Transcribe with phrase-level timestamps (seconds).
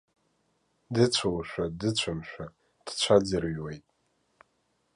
[0.93, 2.45] Дыцәоушәа, дыцәамшәа,
[2.85, 3.85] дцәаӡырҩуеит.